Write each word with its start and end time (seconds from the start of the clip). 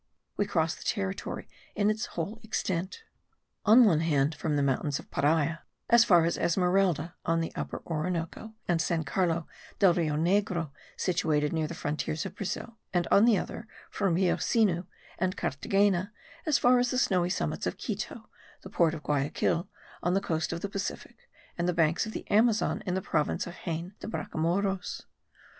We 0.35 0.47
crossed 0.47 0.79
the 0.79 0.83
territory 0.83 1.47
in 1.75 1.91
its 1.91 2.07
whole 2.17 2.39
extent; 2.41 3.03
on 3.65 3.85
one 3.85 3.99
hand 3.99 4.33
from 4.33 4.55
the 4.55 4.63
mountains 4.63 4.97
of 4.97 5.11
Paria 5.11 5.61
as 5.91 6.03
far 6.05 6.25
as 6.25 6.39
Esmeralda 6.39 7.13
on 7.23 7.39
the 7.39 7.53
Upper 7.55 7.83
Orinoco, 7.85 8.55
and 8.67 8.81
San 8.81 9.03
Carlo 9.03 9.45
del 9.77 9.93
Rio 9.93 10.15
Negro, 10.15 10.71
situated 10.97 11.53
near 11.53 11.67
the 11.67 11.75
frontiers 11.75 12.25
of 12.25 12.33
Brazil; 12.35 12.79
and 12.91 13.05
on 13.11 13.25
the 13.25 13.37
other, 13.37 13.67
from 13.91 14.15
Rio 14.15 14.37
Sinu 14.37 14.87
and 15.19 15.37
Carthagena 15.37 16.11
as 16.47 16.57
far 16.57 16.79
as 16.79 16.89
the 16.89 16.97
snowy 16.97 17.29
summits 17.29 17.67
of 17.67 17.77
Quito, 17.77 18.27
the 18.63 18.71
port 18.71 18.95
of 18.95 19.03
Guayaquil 19.03 19.69
on 20.01 20.15
the 20.15 20.19
coast 20.19 20.51
of 20.51 20.61
the 20.61 20.69
Pacific, 20.69 21.29
and 21.59 21.69
the 21.69 21.73
banks 21.73 22.07
of 22.07 22.11
the 22.11 22.27
Amazon 22.31 22.81
in 22.87 22.95
the 22.95 23.03
province 23.03 23.45
of 23.45 23.53
Jaen 23.65 23.93
de 23.99 24.07
Bracamoros. 24.07 25.03